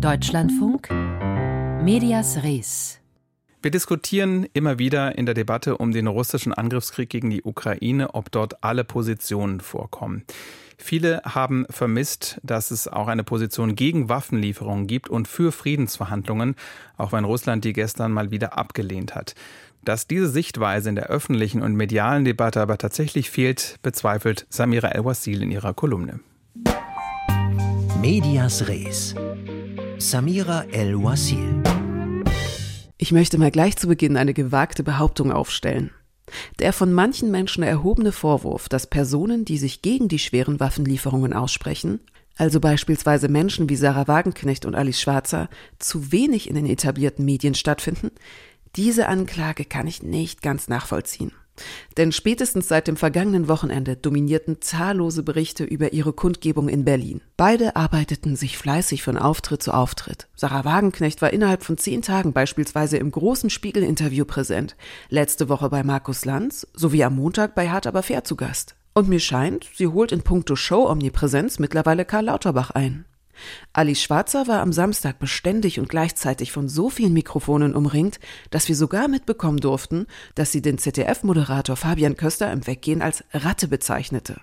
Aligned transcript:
Deutschlandfunk 0.00 0.90
Medias 1.82 2.44
Res. 2.44 3.00
Wir 3.60 3.72
diskutieren 3.72 4.46
immer 4.52 4.78
wieder 4.78 5.18
in 5.18 5.26
der 5.26 5.34
Debatte 5.34 5.76
um 5.76 5.90
den 5.90 6.06
russischen 6.06 6.52
Angriffskrieg 6.54 7.10
gegen 7.10 7.30
die 7.30 7.42
Ukraine, 7.42 8.14
ob 8.14 8.30
dort 8.30 8.62
alle 8.62 8.84
Positionen 8.84 9.58
vorkommen. 9.58 10.22
Viele 10.76 11.20
haben 11.24 11.66
vermisst, 11.68 12.38
dass 12.44 12.70
es 12.70 12.86
auch 12.86 13.08
eine 13.08 13.24
Position 13.24 13.74
gegen 13.74 14.08
Waffenlieferungen 14.08 14.86
gibt 14.86 15.08
und 15.08 15.26
für 15.26 15.50
Friedensverhandlungen, 15.50 16.54
auch 16.96 17.10
wenn 17.10 17.24
Russland 17.24 17.64
die 17.64 17.72
gestern 17.72 18.12
mal 18.12 18.30
wieder 18.30 18.56
abgelehnt 18.56 19.16
hat. 19.16 19.34
Dass 19.82 20.06
diese 20.06 20.28
Sichtweise 20.28 20.90
in 20.90 20.94
der 20.94 21.08
öffentlichen 21.08 21.60
und 21.60 21.74
medialen 21.74 22.24
Debatte 22.24 22.60
aber 22.60 22.78
tatsächlich 22.78 23.30
fehlt, 23.30 23.80
bezweifelt 23.82 24.46
Samira 24.48 24.90
El-Wasil 24.90 25.42
in 25.42 25.50
ihrer 25.50 25.74
Kolumne. 25.74 26.20
Medias 28.00 28.68
Res. 28.68 29.16
Samira 30.00 30.62
El-Wasil. 30.70 31.60
Ich 32.98 33.10
möchte 33.10 33.36
mal 33.36 33.50
gleich 33.50 33.76
zu 33.76 33.88
Beginn 33.88 34.16
eine 34.16 34.32
gewagte 34.32 34.84
Behauptung 34.84 35.32
aufstellen. 35.32 35.90
Der 36.60 36.72
von 36.72 36.92
manchen 36.92 37.32
Menschen 37.32 37.64
erhobene 37.64 38.12
Vorwurf, 38.12 38.68
dass 38.68 38.86
Personen, 38.86 39.44
die 39.44 39.58
sich 39.58 39.82
gegen 39.82 40.06
die 40.06 40.20
schweren 40.20 40.60
Waffenlieferungen 40.60 41.32
aussprechen, 41.32 41.98
also 42.36 42.60
beispielsweise 42.60 43.28
Menschen 43.28 43.68
wie 43.68 43.74
Sarah 43.74 44.06
Wagenknecht 44.06 44.66
und 44.66 44.76
Alice 44.76 45.00
Schwarzer, 45.00 45.48
zu 45.80 46.12
wenig 46.12 46.48
in 46.48 46.54
den 46.54 46.66
etablierten 46.66 47.24
Medien 47.24 47.56
stattfinden, 47.56 48.12
diese 48.76 49.08
Anklage 49.08 49.64
kann 49.64 49.88
ich 49.88 50.04
nicht 50.04 50.42
ganz 50.42 50.68
nachvollziehen. 50.68 51.32
Denn 51.96 52.12
spätestens 52.12 52.68
seit 52.68 52.88
dem 52.88 52.96
vergangenen 52.96 53.48
Wochenende 53.48 53.96
dominierten 53.96 54.60
zahllose 54.60 55.22
Berichte 55.22 55.64
über 55.64 55.92
ihre 55.92 56.12
Kundgebung 56.12 56.68
in 56.68 56.84
Berlin. 56.84 57.20
Beide 57.36 57.76
arbeiteten 57.76 58.36
sich 58.36 58.58
fleißig 58.58 59.02
von 59.02 59.16
Auftritt 59.16 59.62
zu 59.62 59.72
Auftritt. 59.72 60.28
Sarah 60.34 60.64
Wagenknecht 60.64 61.22
war 61.22 61.32
innerhalb 61.32 61.62
von 61.62 61.78
zehn 61.78 62.02
Tagen 62.02 62.32
beispielsweise 62.32 62.96
im 62.96 63.10
großen 63.10 63.50
Spiegel-Interview 63.50 64.24
präsent, 64.24 64.76
letzte 65.08 65.48
Woche 65.48 65.68
bei 65.68 65.82
Markus 65.82 66.24
Lanz 66.24 66.66
sowie 66.74 67.04
am 67.04 67.16
Montag 67.16 67.54
bei 67.54 67.70
Hart 67.70 67.86
aber 67.86 68.02
fair 68.02 68.24
zu 68.24 68.36
Gast. 68.36 68.74
Und 68.94 69.08
mir 69.08 69.20
scheint, 69.20 69.66
sie 69.74 69.86
holt 69.86 70.10
in 70.10 70.22
puncto 70.22 70.56
Show-Omnipräsenz 70.56 71.58
mittlerweile 71.58 72.04
Karl 72.04 72.24
Lauterbach 72.24 72.70
ein. 72.70 73.04
Alice 73.72 74.02
Schwarzer 74.02 74.46
war 74.46 74.60
am 74.60 74.72
Samstag 74.72 75.18
beständig 75.18 75.78
und 75.78 75.88
gleichzeitig 75.88 76.52
von 76.52 76.68
so 76.68 76.90
vielen 76.90 77.12
Mikrofonen 77.12 77.74
umringt, 77.74 78.20
dass 78.50 78.68
wir 78.68 78.76
sogar 78.76 79.08
mitbekommen 79.08 79.58
durften, 79.58 80.06
dass 80.34 80.52
sie 80.52 80.62
den 80.62 80.78
ZDF-Moderator 80.78 81.76
Fabian 81.76 82.16
Köster 82.16 82.52
im 82.52 82.66
Weggehen 82.66 83.02
als 83.02 83.24
Ratte 83.32 83.68
bezeichnete. 83.68 84.40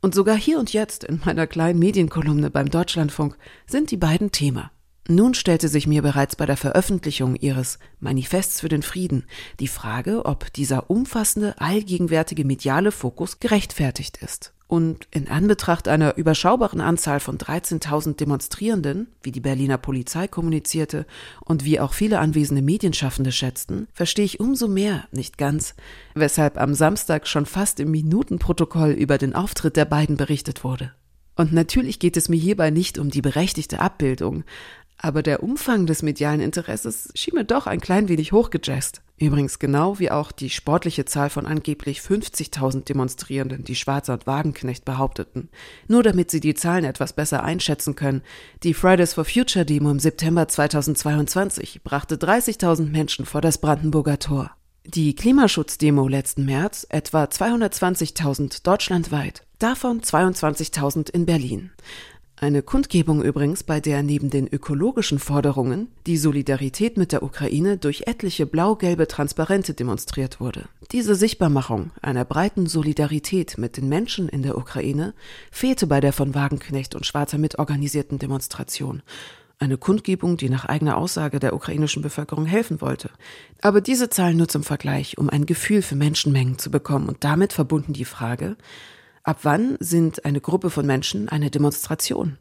Und 0.00 0.14
sogar 0.14 0.36
hier 0.36 0.58
und 0.58 0.72
jetzt 0.72 1.04
in 1.04 1.20
meiner 1.24 1.46
kleinen 1.46 1.78
Medienkolumne 1.78 2.50
beim 2.50 2.70
Deutschlandfunk 2.70 3.36
sind 3.66 3.90
die 3.90 3.96
beiden 3.96 4.30
Thema. 4.30 4.70
Nun 5.08 5.34
stellte 5.34 5.68
sich 5.68 5.86
mir 5.86 6.02
bereits 6.02 6.34
bei 6.34 6.46
der 6.46 6.56
Veröffentlichung 6.56 7.36
ihres 7.36 7.78
Manifests 8.00 8.60
für 8.60 8.68
den 8.68 8.82
Frieden 8.82 9.24
die 9.60 9.68
Frage, 9.68 10.24
ob 10.24 10.52
dieser 10.52 10.90
umfassende, 10.90 11.60
allgegenwärtige 11.60 12.44
mediale 12.44 12.90
Fokus 12.90 13.38
gerechtfertigt 13.38 14.18
ist. 14.18 14.52
Und 14.68 15.06
in 15.12 15.28
Anbetracht 15.28 15.86
einer 15.86 16.16
überschaubaren 16.16 16.80
Anzahl 16.80 17.20
von 17.20 17.38
13.000 17.38 18.16
Demonstrierenden, 18.16 19.06
wie 19.22 19.30
die 19.30 19.40
Berliner 19.40 19.78
Polizei 19.78 20.26
kommunizierte 20.26 21.06
und 21.44 21.64
wie 21.64 21.78
auch 21.78 21.92
viele 21.92 22.18
anwesende 22.18 22.62
Medienschaffende 22.62 23.30
schätzten, 23.30 23.86
verstehe 23.92 24.24
ich 24.24 24.40
umso 24.40 24.66
mehr 24.66 25.04
nicht 25.12 25.38
ganz, 25.38 25.74
weshalb 26.14 26.60
am 26.60 26.74
Samstag 26.74 27.28
schon 27.28 27.46
fast 27.46 27.78
im 27.78 27.92
Minutenprotokoll 27.92 28.90
über 28.90 29.18
den 29.18 29.36
Auftritt 29.36 29.76
der 29.76 29.84
beiden 29.84 30.16
berichtet 30.16 30.64
wurde. 30.64 30.92
Und 31.36 31.52
natürlich 31.52 31.98
geht 31.98 32.16
es 32.16 32.28
mir 32.28 32.38
hierbei 32.38 32.70
nicht 32.70 32.98
um 32.98 33.10
die 33.10 33.22
berechtigte 33.22 33.78
Abbildung, 33.78 34.42
aber 34.98 35.22
der 35.22 35.42
Umfang 35.42 35.86
des 35.86 36.02
medialen 36.02 36.40
Interesses 36.40 37.10
schien 37.14 37.34
mir 37.34 37.44
doch 37.44 37.66
ein 37.66 37.80
klein 37.80 38.08
wenig 38.08 38.32
hochgejazzt. 38.32 39.02
Übrigens 39.18 39.58
genau 39.58 39.98
wie 39.98 40.10
auch 40.10 40.30
die 40.30 40.50
sportliche 40.50 41.06
Zahl 41.06 41.30
von 41.30 41.46
angeblich 41.46 42.00
50.000 42.00 42.84
Demonstrierenden, 42.84 43.64
die 43.64 43.74
Schwarzer 43.74 44.12
und 44.12 44.26
Wagenknecht 44.26 44.84
behaupteten. 44.84 45.48
Nur 45.88 46.02
damit 46.02 46.30
sie 46.30 46.40
die 46.40 46.54
Zahlen 46.54 46.84
etwas 46.84 47.14
besser 47.14 47.42
einschätzen 47.42 47.94
können. 47.94 48.22
Die 48.62 48.74
Fridays 48.74 49.14
for 49.14 49.24
Future 49.24 49.64
Demo 49.64 49.90
im 49.90 50.00
September 50.00 50.48
2022 50.48 51.82
brachte 51.82 52.16
30.000 52.16 52.90
Menschen 52.90 53.24
vor 53.24 53.40
das 53.40 53.58
Brandenburger 53.58 54.18
Tor. 54.18 54.50
Die 54.84 55.16
Klimaschutzdemo 55.16 56.06
letzten 56.06 56.44
März 56.44 56.86
etwa 56.90 57.24
220.000 57.24 58.62
deutschlandweit, 58.62 59.44
davon 59.58 60.00
22.000 60.00 61.10
in 61.10 61.26
Berlin. 61.26 61.72
Eine 62.38 62.60
Kundgebung 62.60 63.22
übrigens, 63.22 63.62
bei 63.62 63.80
der 63.80 64.02
neben 64.02 64.28
den 64.28 64.46
ökologischen 64.46 65.18
Forderungen 65.18 65.88
die 66.06 66.18
Solidarität 66.18 66.98
mit 66.98 67.12
der 67.12 67.22
Ukraine 67.22 67.78
durch 67.78 68.02
etliche 68.06 68.44
blau-gelbe 68.44 69.08
Transparente 69.08 69.72
demonstriert 69.72 70.38
wurde. 70.38 70.66
Diese 70.92 71.14
Sichtbarmachung 71.14 71.92
einer 72.02 72.26
breiten 72.26 72.66
Solidarität 72.66 73.56
mit 73.56 73.78
den 73.78 73.88
Menschen 73.88 74.28
in 74.28 74.42
der 74.42 74.58
Ukraine 74.58 75.14
fehlte 75.50 75.86
bei 75.86 76.00
der 76.00 76.12
von 76.12 76.34
Wagenknecht 76.34 76.94
und 76.94 77.06
Schwarzer 77.06 77.38
mitorganisierten 77.38 78.18
Demonstration. 78.18 79.02
Eine 79.58 79.78
Kundgebung, 79.78 80.36
die 80.36 80.50
nach 80.50 80.66
eigener 80.66 80.98
Aussage 80.98 81.40
der 81.40 81.54
ukrainischen 81.54 82.02
Bevölkerung 82.02 82.44
helfen 82.44 82.82
wollte. 82.82 83.08
Aber 83.62 83.80
diese 83.80 84.10
Zahlen 84.10 84.36
nur 84.36 84.48
zum 84.48 84.62
Vergleich, 84.62 85.16
um 85.16 85.30
ein 85.30 85.46
Gefühl 85.46 85.80
für 85.80 85.96
Menschenmengen 85.96 86.58
zu 86.58 86.70
bekommen 86.70 87.08
und 87.08 87.24
damit 87.24 87.54
verbunden 87.54 87.94
die 87.94 88.04
Frage, 88.04 88.58
Ab 89.26 89.40
wann 89.42 89.76
sind 89.80 90.24
eine 90.24 90.40
Gruppe 90.40 90.70
von 90.70 90.86
Menschen 90.86 91.28
eine 91.28 91.50
Demonstration? 91.50 92.38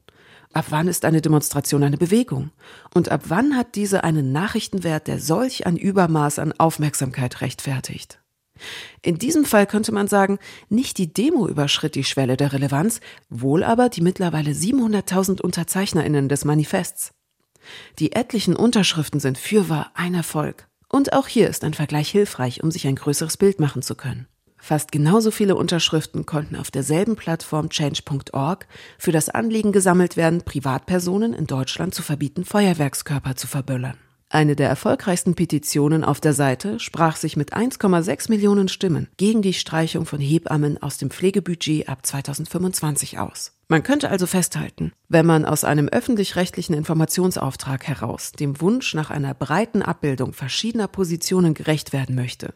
Ab 0.53 0.68
wann 0.69 0.88
ist 0.88 1.03
eine 1.03 1.19
Demonstration 1.19 1.81
eine 1.81 1.97
Bewegung? 1.97 2.51
Und 2.94 3.09
ab 3.09 3.23
wann 3.25 3.57
hat 3.57 3.73
diese 3.73 4.03
einen 4.03 4.31
Nachrichtenwert, 4.31 5.07
der 5.07 5.19
solch 5.19 5.66
ein 5.66 5.78
Übermaß 5.78 6.38
an 6.38 6.53
Aufmerksamkeit 6.59 7.41
rechtfertigt? 7.41 8.22
In 9.01 9.18
diesem 9.18 9.46
Fall 9.46 9.66
könnte 9.66 9.94
man 9.94 10.07
sagen, 10.07 10.38
nicht 10.69 11.00
die 11.00 11.12
Demo 11.12 11.47
überschritt 11.47 11.96
die 11.96 12.03
Schwelle 12.03 12.38
der 12.38 12.53
Relevanz, 12.53 13.02
wohl 13.31 13.63
aber 13.63 13.90
die 13.90 14.02
mittlerweile 14.02 14.52
700.000 14.52 15.41
Unterzeichnerinnen 15.41 16.29
des 16.29 16.46
Manifests. 16.46 17.16
Die 17.97 18.12
etlichen 18.12 18.56
Unterschriften 18.56 19.19
sind 19.19 19.40
fürwahr 19.40 19.90
ein 19.96 20.13
Erfolg. 20.13 20.67
Und 20.88 21.13
auch 21.13 21.28
hier 21.28 21.50
ist 21.50 21.63
ein 21.63 21.73
Vergleich 21.73 22.09
hilfreich, 22.09 22.62
um 22.62 22.69
sich 22.69 22.85
ein 22.85 22.96
größeres 22.96 23.38
Bild 23.38 23.59
machen 23.59 23.81
zu 23.81 23.96
können. 23.96 24.28
Fast 24.66 24.92
genauso 24.92 25.30
viele 25.30 25.56
Unterschriften 25.56 26.26
konnten 26.26 26.56
auf 26.56 26.72
derselben 26.72 27.16
Plattform 27.16 27.70
change.org 27.70 28.66
für 28.98 29.12
das 29.12 29.30
Anliegen 29.30 29.72
gesammelt 29.72 30.18
werden, 30.18 30.42
Privatpersonen 30.42 31.36
in 31.36 31.46
Deutschland 31.46 31.94
zu 31.94 32.02
verbieten, 32.02 32.44
Feuerwerkskörper 32.46 33.36
zu 33.36 33.46
verböllern. 33.46 33.96
Eine 34.28 34.56
der 34.56 34.68
erfolgreichsten 34.68 35.36
Petitionen 35.36 36.03
auf 36.03 36.20
der 36.20 36.34
Seite 36.34 36.80
sprach 36.80 37.16
sich 37.16 37.38
mit 37.38 37.53
1,6 37.56 38.31
Millionen 38.31 38.68
Stimmen 38.68 39.08
gegen 39.18 39.44
die 39.44 39.53
Streichung 39.53 40.08
von 40.08 40.20
Hebammen 40.20 40.82
aus 40.82 40.97
dem 40.97 41.12
Pflegebudget 41.12 41.88
ab 41.88 42.03
2025 42.03 43.20
aus. 43.20 43.52
Man 43.68 43.81
könnte 43.81 44.12
also 44.12 44.28
festhalten, 44.28 44.92
wenn 45.09 45.26
man 45.26 45.44
aus 45.44 45.64
einem 45.64 45.88
öffentlich-rechtlichen 45.88 46.76
Informationsauftrag 46.76 47.88
heraus 47.88 48.31
dem 48.31 48.62
Wunsch 48.62 48.94
nach 48.94 49.09
einer 49.09 49.34
breiten 49.34 49.81
Abbildung 49.81 50.34
verschiedener 50.34 50.88
Positionen 50.88 51.56
gerecht 51.56 51.92
werden 51.92 52.14
möchte, 52.14 52.53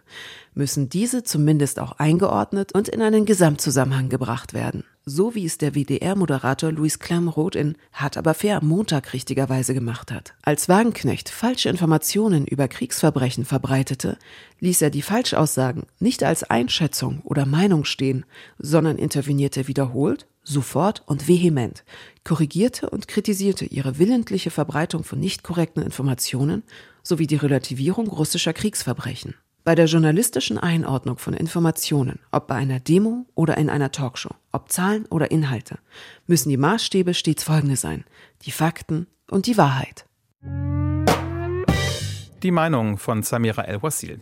müssen 0.54 0.88
diese 0.90 1.24
zumindest 1.24 1.80
auch 1.80 1.94
eingeordnet 1.94 2.74
und 2.76 2.90
in 2.90 3.02
einen 3.02 3.26
Gesamtzusammenhang 3.26 4.10
gebracht 4.10 4.54
werden. 4.54 4.84
So 5.04 5.34
wie 5.34 5.46
es 5.46 5.58
der 5.58 5.74
WDR-Moderator 5.74 6.72
Luis 6.72 7.00
Klamroth 7.00 7.56
in 7.56 7.76
Hart 7.92 8.16
aber 8.16 8.36
fair 8.36 8.58
am 8.58 8.68
Montag 8.68 9.12
richtigerweise 9.12 9.74
gemacht 9.74 10.12
hat. 10.12 10.36
Als 10.44 10.70
Wagenknecht 10.70 11.30
falsche 11.30 11.70
Informationen 11.70 12.46
über 12.46 12.68
Kriegsverbrechen 12.68 13.46
verbreitete, 13.46 14.20
ließ 14.60 14.84
er 14.84 14.92
die 14.92 15.02
Falschaussagen 15.02 15.88
nicht 16.00 16.24
als 16.24 16.44
Einschätzung 16.44 17.22
oder 17.24 17.48
Meinung 17.48 17.86
stehen, 17.86 18.26
sondern 18.60 19.00
intervenierte 19.00 19.68
wiederholt 19.68 20.28
sofort 20.50 21.04
und 21.06 21.28
vehement, 21.28 21.86
korrigierte 22.24 22.90
und 22.90 23.08
kritisierte 23.08 23.66
ihre 23.66 24.00
willentliche 24.00 24.52
Verbreitung 24.52 25.04
von 25.04 25.20
nicht 25.20 25.44
korrekten 25.44 25.84
Informationen 25.84 26.64
sowie 27.04 27.28
die 27.28 27.36
Relativierung 27.36 28.08
russischer 28.08 28.54
Kriegsverbrechen. 28.54 29.36
Bei 29.64 29.76
der 29.76 29.86
journalistischen 29.86 30.58
Einordnung 30.58 31.18
von 31.18 31.34
Informationen, 31.34 32.20
ob 32.32 32.48
bei 32.48 32.56
einer 32.56 32.80
Demo 32.80 33.28
oder 33.36 33.58
in 33.58 33.70
einer 33.70 33.92
Talkshow, 33.92 34.34
ob 34.52 34.72
Zahlen 34.72 35.06
oder 35.08 35.32
Inhalte, 35.32 35.78
müssen 36.28 36.50
die 36.50 36.58
Maßstäbe 36.58 37.14
stets 37.14 37.44
folgende 37.44 37.76
sein, 37.76 38.04
die 38.44 38.52
Fakten 38.52 39.08
und 39.30 39.46
die 39.46 39.58
Wahrheit. 39.58 40.06
Die 42.42 42.52
Meinung 42.52 42.98
von 42.98 43.22
Samira 43.22 43.64
El-Wasil. 43.64 44.22